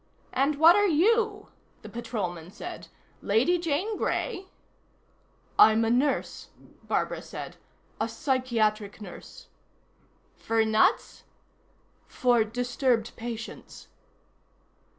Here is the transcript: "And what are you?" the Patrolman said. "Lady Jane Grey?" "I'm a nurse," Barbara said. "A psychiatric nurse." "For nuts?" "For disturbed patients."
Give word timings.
"And 0.33 0.55
what 0.55 0.75
are 0.75 0.87
you?" 0.87 1.49
the 1.83 1.87
Patrolman 1.87 2.49
said. 2.49 2.87
"Lady 3.21 3.59
Jane 3.59 3.97
Grey?" 3.99 4.47
"I'm 5.59 5.85
a 5.85 5.91
nurse," 5.91 6.47
Barbara 6.81 7.21
said. 7.21 7.57
"A 7.99 8.09
psychiatric 8.09 8.99
nurse." 8.99 9.45
"For 10.35 10.65
nuts?" 10.65 11.21
"For 12.07 12.43
disturbed 12.43 13.15
patients." 13.15 13.89